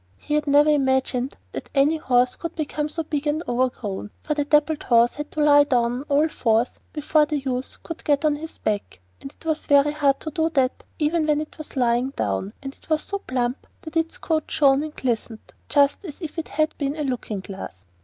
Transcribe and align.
He 0.17 0.33
had 0.33 0.47
never 0.47 0.71
imagined 0.71 1.37
that 1.51 1.69
any 1.75 1.97
horse 1.97 2.33
could 2.35 2.55
become 2.55 2.89
so 2.89 3.03
big 3.03 3.27
and 3.27 3.43
overgrown, 3.47 4.09
for 4.23 4.33
the 4.33 4.45
dappled 4.45 4.81
horse 4.81 5.13
had 5.13 5.29
to 5.29 5.43
lie 5.43 5.63
down 5.65 5.93
on 5.99 6.03
all 6.09 6.27
fours 6.27 6.79
before 6.91 7.27
the 7.27 7.37
youth 7.37 7.77
could 7.83 8.03
get 8.03 8.25
on 8.25 8.35
his 8.37 8.57
back, 8.57 8.99
and 9.21 9.31
it 9.31 9.45
was 9.45 9.67
very 9.67 9.91
hard 9.91 10.19
to 10.21 10.31
do 10.31 10.49
that 10.55 10.83
even 10.97 11.27
when 11.27 11.39
it 11.39 11.55
was 11.59 11.77
lying 11.77 12.09
down, 12.15 12.53
and 12.63 12.73
it 12.73 12.89
was 12.89 13.03
so 13.03 13.19
plump 13.19 13.67
that 13.81 13.95
its 13.95 14.17
coat 14.17 14.49
shone 14.49 14.81
and 14.81 14.95
glistened 14.95 15.53
just 15.69 16.03
as 16.03 16.19
if 16.19 16.39
it 16.39 16.47
had 16.47 16.75
been 16.79 16.95
a 16.95 17.03
looking 17.03 17.39
glass. 17.41 17.85